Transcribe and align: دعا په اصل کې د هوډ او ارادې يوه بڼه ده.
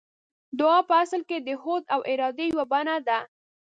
دعا 0.59 0.79
په 0.89 0.93
اصل 1.03 1.21
کې 1.29 1.37
د 1.41 1.49
هوډ 1.61 1.83
او 1.93 1.99
ارادې 2.11 2.45
يوه 2.51 2.65
بڼه 2.71 2.95
ده. 3.07 3.19